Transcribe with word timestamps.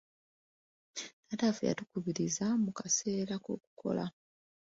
Taata 1.27 1.45
waffe 1.49 1.63
yatukubiriza 1.69 2.45
mu 2.63 2.71
kaseera 2.77 3.35
k'okukola. 3.43 4.05